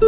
[0.00, 0.06] は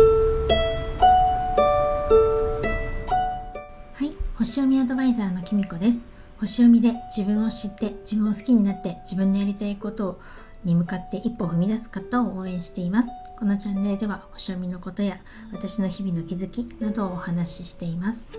[4.05, 6.09] い星読みアドバイザーのきみこです。
[6.39, 10.21] 星読みで自分を知って自分を好きになって自分のやりたいこと
[10.65, 13.11] に向かって一歩踏み出す方を応援しています。
[13.37, 15.19] このチャンネルでは星読みのことや
[15.53, 18.31] 私の日々の気づきなどをお話ししています。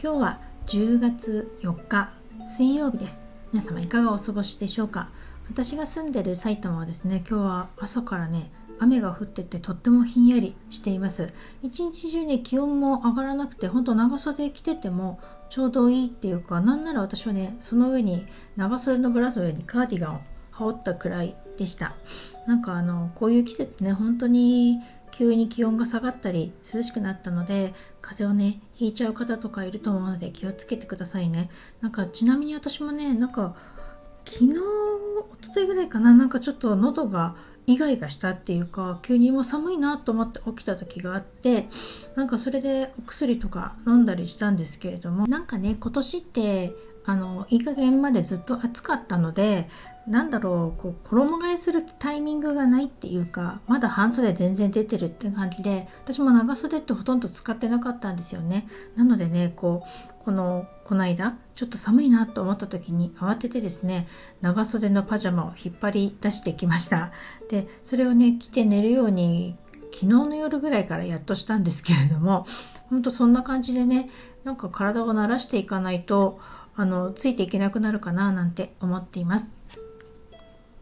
[0.00, 2.12] 今日は10月4日
[2.44, 3.26] 水曜日です。
[3.52, 5.08] 皆様いかがお過ごしでしょうか？
[5.48, 11.32] 私が住んでる埼玉はですね今日は朝からね雨が降っててとってもひんやりしています。
[11.62, 15.18] 一日中ね気温も上がらなくてほんと長袖着てても
[15.48, 18.26] ちょうどいいっていうかなんなら私はねその上に
[18.56, 21.94] 長袖のブラウス上にカーディガンを羽織ったくらいでした。
[22.46, 24.80] なんかあのこういう季節ね本当に
[25.10, 31.48] 急に気温が下がったり涼しくなったので風邪をねひいちゃう方とかいると思うので気をつけてくださいね。
[31.80, 33.56] なんかちなみに私もねなんか
[34.26, 41.66] 昨日一昨日ぐらいかななんかちょっと喉がイガイガしたっていうか急にもう寒いなと思って起きた時があって
[42.14, 46.72] なんかそれでお薬とか飲んだりしたんですけれどもなんかね今年って
[47.06, 49.68] あのいい加減までずっと暑かったので
[50.08, 58.66] なんだろうこう衣替えするタイミングがないっていうかまだ半袖全然出てるって感じで私も長袖ってほとんど使ってなかったんですよね。
[58.96, 64.08] なのでねこうこのこの間ちょっと寒いなと思った時に慌ててですね
[64.40, 67.12] 長袖のパジャマを引っ張り出してきました。
[67.48, 69.56] でそれをね着て寝るように
[69.92, 72.44] 昨日の夜ぐらいからやっとしたんですけれども
[72.90, 74.10] ほんとそんな感じでね
[74.44, 76.38] なんか体を慣らしていかないと
[76.76, 79.58] あのついていけなくなるかななんて思っています。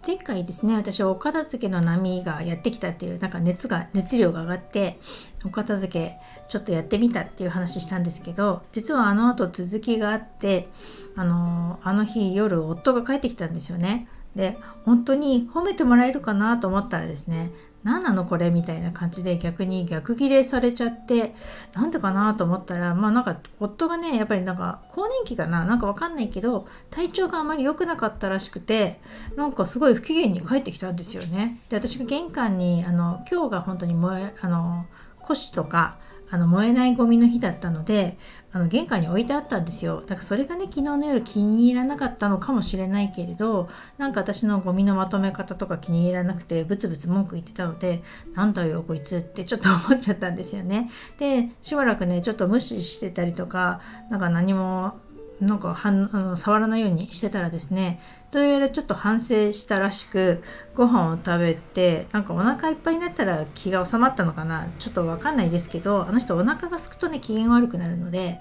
[0.06, 4.98] 前回ですね私お片付けの波がやってきたっていうなんか熱が熱量が上がって
[5.46, 10.68] お片付けちょっとやってみたっていう話したんですけど実はあの後続きがあって
[11.16, 14.06] あのあの日夜夫が帰ってきたんですよね
[14.36, 17.52] で本当に褒めてもらえるかなと思ったらですね
[17.84, 21.34] 何なのこれみたいな感じで逆に逆ギレされちゃって
[21.74, 25.64] なんでかなと思ったらまあなんか夫がねやっぱりなんか更年期かな？
[25.64, 29.00] なんかわかんないけど体調があまり良くなかったらしくて
[29.36, 31.60] なんかすごい不機嫌に帰ってきたんですよね。
[31.68, 34.86] で私が玄関にあの今日が本当に燃えあの
[35.20, 35.98] 腰とか
[36.34, 38.18] あの燃えないゴミの日だったので
[38.50, 40.00] あの玄関に置いてあったんですよ。
[40.00, 43.68] だからそれがね昨日の夜気に入らなかったのかもしれないけれど
[43.98, 48.02] なんか私のゴミのまとめ方とか気に入らなくてブツブツ文句言ってたので
[48.34, 50.90] なんだよこいつってちょっと思っちゃったんですよね。
[51.18, 53.80] でしばらくねちょっと無視してたりとか
[54.10, 54.94] なんか何も
[55.40, 57.98] なんかはんあの触らないようにしてたらですね
[58.30, 60.42] どうやらちょっと反省したらしく
[60.74, 64.68] ご飯を食べてなんかお腹いっぱいになったら気が収まったのかな？
[64.78, 68.40] ちょっと分かんないですけどあの人お腹がすくとね機嫌悪くなるので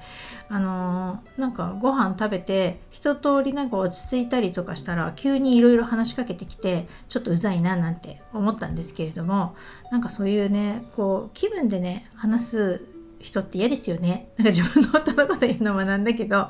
[0.49, 9.55] あのー、なんかご飯食べて一通りなんか落ち着いたりとかしたら急にいろいろ話しかけてきてちょっとうざいななんて思ったんですけれども
[9.91, 12.87] なんかそういうねこう気分でね話す
[13.19, 14.27] 人って嫌ですよね。
[14.35, 16.47] なんか自分の夫のこと言うのもなんだけど、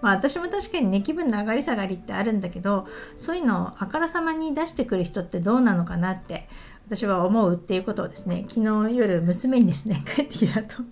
[0.00, 6.48] まあ私も確かにね、気分の上がり下がりってあるんだけど、そういうのをあからさまに出してくる人ってどうなのかなって
[6.86, 10.82] 私は思うっていうことをですね、昨日夜娘にですね、 帰ってきたと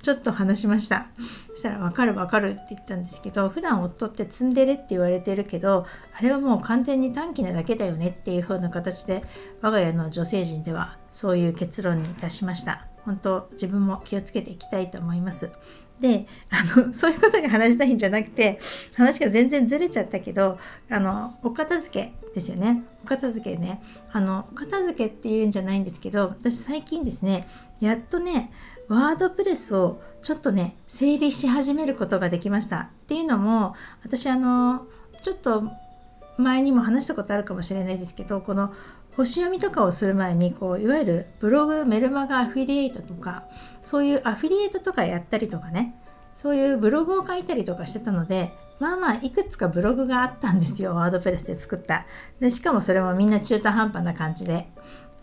[0.00, 1.08] ちょっと話しました。
[1.50, 5.86] そしたらわかるわかるって言ったんですけど、普段夫ってツンデレって言われてるけど、
[6.16, 9.20] あれはもう完全に短気なだけだよねっていう風な形で、
[9.60, 12.91] 我が家の女性陣ではそういう結論に達しました。
[13.04, 15.50] 本当自分も気をつけていきたいと思います。
[16.00, 18.58] であの そういうことが話したいんじゃなくて
[18.96, 20.58] 話が全然ずれちゃったけど
[20.90, 22.84] あのお片付けですよね。
[23.04, 23.80] お片付けね。
[24.10, 27.46] あのお片付けっていうんじゃないんですけど私最近ですね
[27.80, 28.50] やっとね
[28.88, 32.90] ワードプレスをちょっとね整理し始めることができました。
[33.04, 33.74] っていうのも
[34.04, 34.86] 私あの
[35.22, 35.64] ちょっと
[36.38, 38.72] 前にも話したことあるかもしれないですけどこの
[39.16, 43.44] 星読みとかをする前にこういわゆるブログメルマガアフィリエイトとか
[43.82, 45.94] そういうアフィリエイトとかやったりとかね
[46.34, 48.52] そういうブログを書いたりとかしてたので
[48.82, 52.04] まあまあいくつかブログがあったんですよ ワードプレスで作った。
[52.40, 54.68] でしかもそれもみんな中途半端な感じで。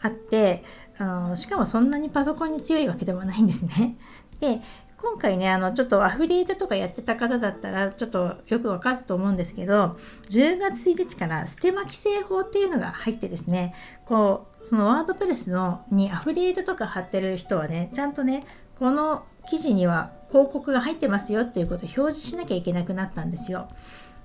[0.02, 0.64] あって
[0.98, 3.98] あのしかもそんなにパソコンに強いわけでもないんですね。
[4.40, 4.62] で
[5.02, 9.96] 今回ねあのちょっとアフリエイトとかやってた方だったらちょっとよくわかると思うんですけど
[10.30, 13.74] 10月1日からステマ規制法っていうのが入ってですね
[14.04, 18.44] こうそのワードプレスのにアフリエイトとか貼ってる人はねちゃんとね
[18.76, 23.68] この記事には広告が入ってますよっていうことを表示しなきゃいけなくなったんですよ。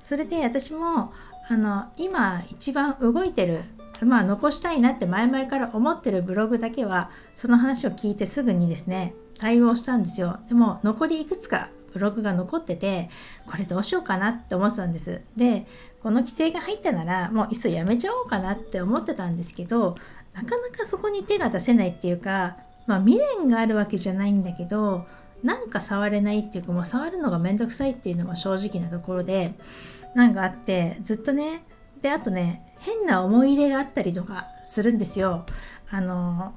[0.03, 1.13] それで私も
[1.49, 3.63] あの今一番動いてる
[4.03, 10.41] まあ残したいなって前々から思ってるブログだけはその話を聞いてすぐにですね対応したんですよ。
[10.49, 13.09] でも残りいくつかブログが残ってて
[13.47, 15.23] これどうしようかなって思ってたんです。
[15.37, 15.67] で
[16.03, 19.95] この規制が入ったならもういっそやめちゃおうかなって思ってたんですけど
[20.35, 22.57] なかなかそこに手が出せないっていうか
[22.87, 25.07] まあ未練があるわけじゃないんだけど
[25.43, 29.55] なんか触れないっていうかもう触るのがめんどくさいっていうのも正直なところで
[30.15, 31.65] なんかあってずっとね
[32.03, 35.45] であとね変な思い入れがあったりとかするんですよ。
[35.91, 36.55] あの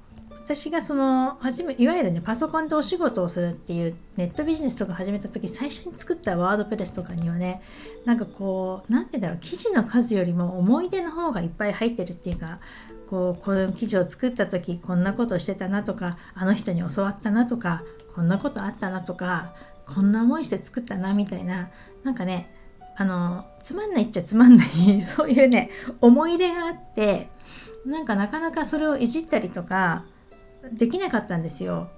[0.47, 7.61] 私がその初めいわゆるねパソコンでお仕事をするっていうネットビジネスとか始めた時最初に作ったワードプレスとかにはね
[8.05, 12.59] なんかこう何て言うんだろう記事の数よりも思い出の方がいっぱい入ってるっていうか
[13.07, 17.83] こうこの記事を作った時こんなことしてたなとかあの人に教わったなとか
[18.15, 19.53] こんなことあったなとか
[19.85, 21.71] こんな思いして作ったなみたいな
[22.03, 22.56] なんかね
[22.99, 24.67] あのつまんないっちゃつまんない
[25.05, 25.69] そういうね
[26.01, 27.29] 思い入れがあって
[27.85, 30.05] なんかなかなかそれをいじったりとか
[30.73, 31.89] できなかったんですよ。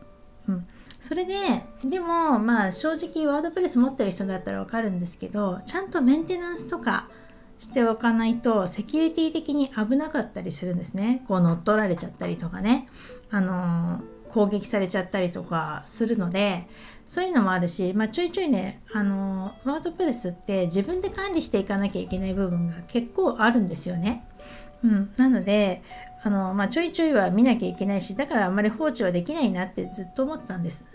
[0.48, 0.68] うん、
[1.00, 1.36] それで
[1.84, 7.08] でもまあ正直ワードプレス持ってる人だったらわかるんですけどちゃんとメンテナンスとか
[7.60, 11.24] しておかないとセキュリティ的に危なかったりするんですね。
[11.28, 12.88] こう乗っ取られちゃったりとかね。
[13.30, 16.68] あの攻撃されちゃったりとかするので
[17.06, 24.26] そういうのもあるし、まあ、ちょいちょいねあのワードプレスって自分で管理していかなきゃいけない部分が結構あるんですよね。
[24.84, 25.82] うん、なので
[26.24, 30.86] あの、まあ、ちょいちょいは見なきゃいけないしだからあんまり放置はできないなってずっと思ってたんです。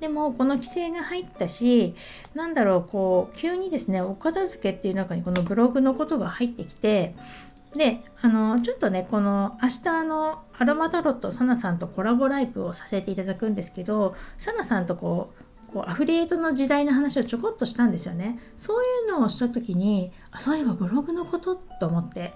[0.00, 1.94] でもこの規制が入ったし
[2.34, 7.14] なんだろうこう急にですねお片付けっていう中にこのブログのことが入ってきて
[7.74, 15.32] であのちょっとねこの明日のアロマタロットサナさんとコラボライブをさせていただくんですけどサナさんとこ
[15.68, 22.30] うこうアフリエイトの時代の話をちょこっとしたんですよねそういうのをした時にあそういえばブログのことと思って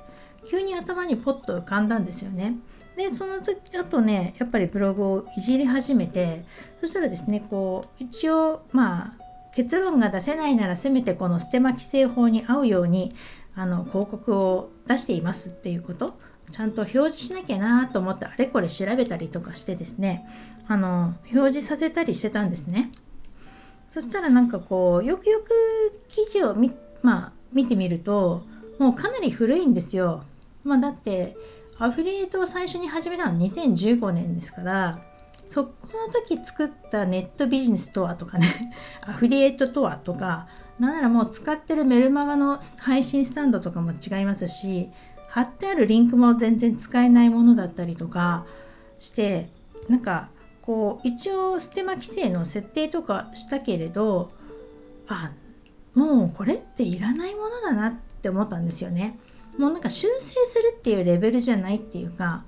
[0.50, 2.54] 急に頭にポッと浮かんだんですよね。
[2.96, 6.44] でその時あとねやっぱりブログをいじり始めて
[6.80, 9.12] そしたらですねこう一応まあ
[9.54, 13.14] 結論が出せないならせめてこのステマ規制法に合うように
[13.54, 16.18] あの広告を出していますっていうこと
[16.50, 20.26] ちゃんと表示しなきゃなと思ってあれこれ調べたりとかしてですね
[20.68, 22.90] あの表示させたりしてたんですね。
[23.88, 26.72] そしたらなんかこうよくよく記事を見,、
[27.02, 28.44] まあ、見てみると
[28.78, 30.22] もうかなり古いんですよ。
[30.64, 31.36] まあ、だって
[31.78, 34.98] アフィリエイトを最初に始めたのは2015年ですから
[35.48, 38.46] そこの時作ったネットビジネスとはとかね
[39.06, 40.48] アフィリエイトとはとか
[40.78, 44.90] なんならもう使ってるメルマガの配信スタンドとかも違いますし
[45.36, 48.46] 貼ってあるリンクも全然使えないものだったりとか
[48.98, 49.50] して
[49.86, 50.30] なんか
[50.62, 54.30] こう一応ステマ規制の設定とかしたけれど
[55.08, 55.32] あ
[55.92, 59.18] もうこれっていらないものだなって思ったんですよね。
[59.58, 62.44] もうなんか修正するっていうレベルじゃないっていうか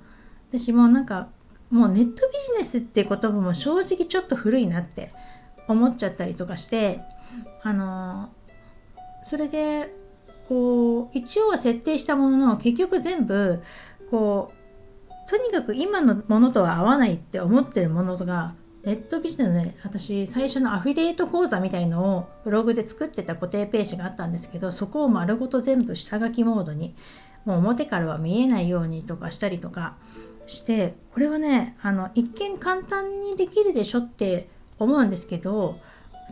[0.49, 1.29] 私もなんか
[1.69, 5.11] もうネットビジネスって言葉も正直ちょっと古いなって
[5.67, 7.01] 思っちゃったりとかして
[7.61, 8.31] あの
[9.21, 9.93] それで
[10.49, 13.61] こう一応は設定したものの結局全部
[14.09, 26.95] こうとにかく今のものとは合わないって思ってるものとかネットビジネスで私最初のアフィリエイト講座みたいのをブログで作ってた固定ページがあったんですけどそこを丸ごと全部下書きモードに
[27.45, 29.97] もう表からは見えないようにとかしたりとか
[30.47, 34.49] してこれはねあの一見簡単にできるでしょって
[34.79, 35.79] 思うんですけど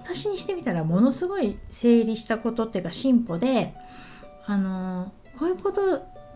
[0.02, 3.74] 私にしてみたらものすごい整理したことっていうか進歩で
[4.46, 5.82] あのこういうこと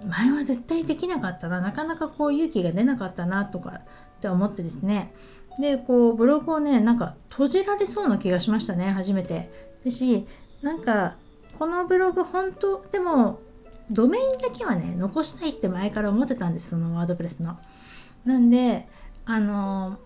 [0.05, 3.81] 前は絶対できなかったななかなかこう勇気が出なかったなとか
[4.17, 5.13] って思ってですね
[5.59, 9.71] でこうブログをねなんか閉じられそうな気がしましたね初めて。
[9.83, 10.27] でし
[10.61, 11.15] なんか
[11.57, 13.39] このブログ本当でも
[13.89, 17.57] ドメインだけはね残したいって前から思ってたんですそのワードプレスの。
[18.25, 18.87] なんで
[19.25, 19.97] あの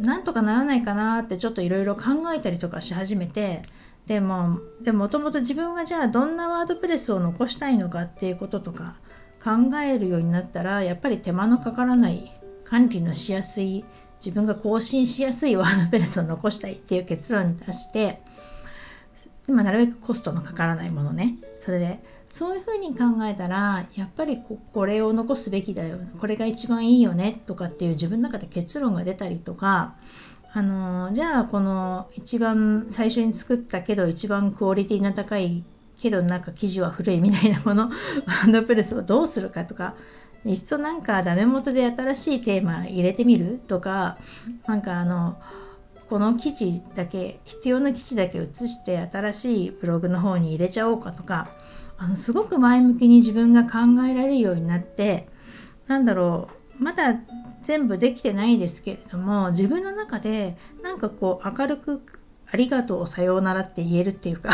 [0.00, 2.02] なんとかならないかなってちょっといろいろ考
[2.34, 3.62] えたりとかし始めて
[4.06, 8.96] でもでもともと自分がじゃあどんなワードプレスを残したいのかっていうこととか
[9.42, 12.30] 考えるようになったらやっぱり手間のかからない
[12.64, 13.84] 管理のしやすい
[14.18, 18.20] 自分が更新しやすいワードプレスを残したいっていう結論に出して
[19.48, 21.38] 今なるべくコストのかからないものね。
[21.58, 24.38] それでそういうふうに考えたらやっぱり
[24.72, 25.98] これを残すべきだよ。
[26.18, 29.96] これが一番いいよねとかっていう自分の中で結論が出たりとか
[30.52, 35.64] あのじゃあこの一番最初に作ったけど一番クオリティの高い
[36.00, 39.96] けどなんか生地は古いみたいなこのワードプレスをどうするかとか
[40.44, 44.18] いっそなんかダメ元で新しいテーマ入れてみるとか
[44.66, 45.38] なんかあの
[46.10, 51.52] この記事だけ必要な記事だけ写して新しいブログの方に入れちゃおうかとか
[51.98, 53.78] あのすごく前向きに自分が考
[54.10, 55.28] えられるようになって
[55.86, 56.48] なんだろ
[56.80, 57.20] うまだ
[57.62, 62.02] 全部できてないですけれども自分の中でなんかこう明るく
[62.50, 64.50] ありがとうさようならって言えるっていうか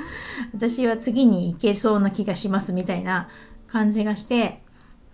[0.54, 3.28] 私は次に行けそうな気がしますみたいな
[3.66, 4.62] 感じがして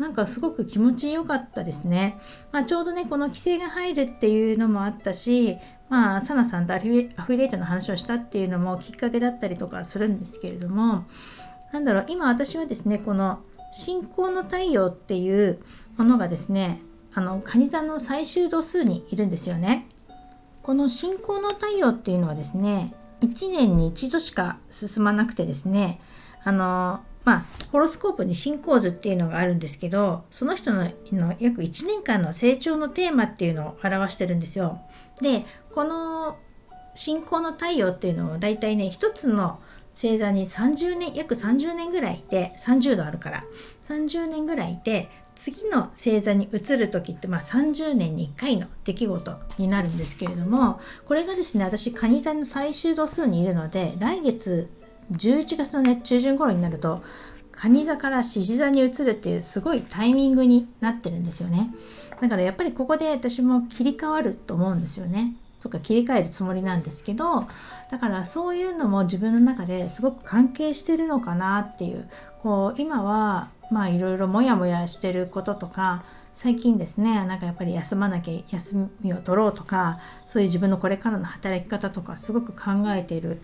[0.02, 2.18] なんかすごく気持ちよかったですね。
[2.50, 11.04] まあ、ちょうどねこの規制が入るっていうのもあったしまあサナさんとアフィリエイトの話をしたっていうのもきっかけだったりとかするんですけれども
[11.73, 15.61] なんだろう今私はですねこの信仰の太陽っていう
[15.97, 16.82] ものがですね
[17.14, 19.87] あの蟹座の最終度数にいるんですよね。
[20.62, 26.00] この信仰の太陽っていうのはですね1年に1度しか進まなくてですね
[26.42, 30.91] あのまあホロスコープに進行図っていうのがあるんですけどその人の
[31.38, 34.81] 約1年間の成長のテーマっていうのを表してるんですよ。
[35.21, 36.38] でこの
[36.95, 39.61] 信仰の太陽っていうのを大体ね一つの
[39.93, 43.45] 星座に30年約30年ぐらいいて30度あるから
[43.88, 54.71] 30年ぐらいいて次の星座に移る時って、まあ、30年に1回の出来事になるんですけれどもこれがですね私蟹座の最終度数にいるので来月
[55.12, 57.02] 11月のね中旬頃になると
[57.52, 61.71] 蟹座から獅子座に移るっていうすごいタイミングになってるんですよね。
[62.21, 65.35] だからやっぱりここで私も切り替わると思うんですよね。
[65.62, 67.47] とか切り替えるつもりなんですけど
[67.88, 72.09] だからそういうのも自分の中ですごく関係してるのかなっていう
[72.42, 76.02] こう今はまあいろいろモヤモヤしてることとか
[76.35, 83.40] 最近ですねなんかやっぱり休まなきゃ休みを取ろうとかそういう自分のこれからの働き方とかすごく考えている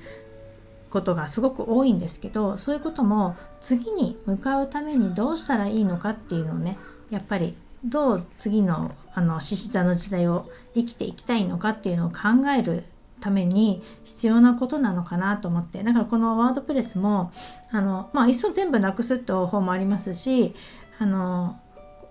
[0.90, 6.78] ことがすごく多いんですけどそういうことも次に向かうためにどうしたらいいのかっていうのをね
[7.10, 7.54] やっぱり
[7.84, 12.84] どう次のあの獅子座の時代を生きていきたいのかっていうのを考える
[13.20, 17.32] ために必要なことなのかなと思ってだからこのワードプレスも
[17.72, 20.54] あのまあいっそ全部なくすって方法もありますし
[20.98, 21.58] あの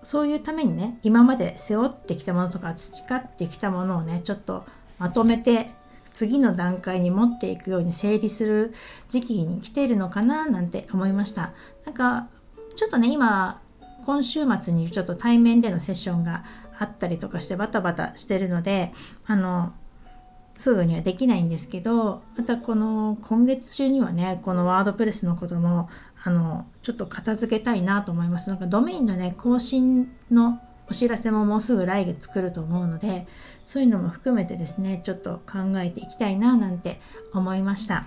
[0.02, 4.64] そういうためにね今まで背負ってきたものとか培ってきたものをねちょっと
[4.98, 5.70] まとめて
[6.18, 8.74] 次の段階に持っていくように整理する
[9.08, 11.52] 時期に来ているのかななんて思いました。
[11.86, 12.26] なんか
[12.74, 13.60] ちょっとね今
[14.04, 16.42] 今週末にちょっと対面でのセッションが
[16.76, 18.90] あったりとかしてバタバタしてるので
[19.26, 19.72] あの
[20.56, 25.88] すぐにはできないんですけどまたこの今月中にはねこのワードプレスのことも
[26.24, 28.50] あのちょっと片付けたいなと思います。
[28.50, 33.26] なんかドメインのね更新のお知らせももうすぐ来月来ると思うので
[33.64, 37.00] そういうのも含めてですねちょっと考えていきたいななんて
[37.32, 38.06] 思いました。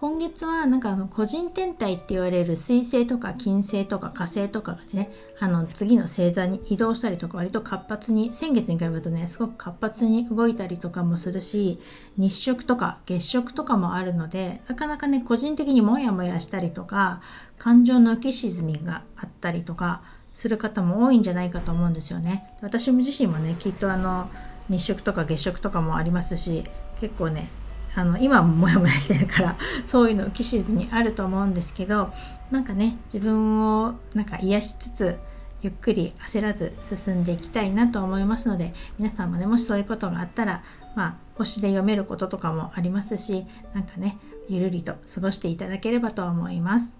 [0.00, 11.78] 今月はなんかあの個人天体って言われる水星とか金星とか火星とかがねあの次の星座に移動したりとか割と活発に先月に比べるとねすごく活発に動いたりとかもするし
[12.16, 17.20] 日食とか月食とかもあるのでなかなかね個人的にモヤモヤしたりとか
[17.58, 22.46] 感情の浮き沈みがあったりとかする方も多いんじゃないかと思うんですよね。
[22.60, 24.30] 私自身もねきっとあの
[24.68, 26.64] 日食とか月食とかもありますし
[27.00, 27.48] 結構ね
[27.94, 32.12] あの今もモヤモヤしてるから そういうの浮き沈みあると思うんですけど
[32.50, 35.18] なんかね自分をなんか癒しつつ
[35.62, 40.62] ゆっくり焦らず進んでいきたいなと思いますので皆さんもねもしそういうことがあったら
[40.94, 44.18] まあ星で読めることとかもありますしなんかね
[44.48, 46.99] ゆるりと過ごしていただければと思います